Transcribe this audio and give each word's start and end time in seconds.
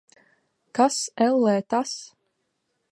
Kas, 0.79 0.97
ellē, 1.27 1.55
tas? 1.75 1.95